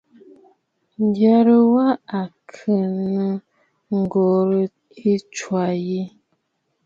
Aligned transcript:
Ǹyərə 1.15 1.55
wa 1.73 1.85
à 2.19 2.21
kɨ̀ 2.53 2.79
nô 3.11 3.27
ŋ̀gòrə̀ 4.01 4.67
ɨ 5.09 5.11
tswâ 5.33 5.63
yi. 5.85 6.01